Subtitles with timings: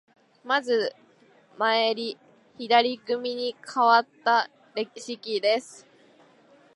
[0.43, 0.95] まず
[1.59, 2.17] 前襟、
[2.57, 5.85] 左組にかわったレシキです。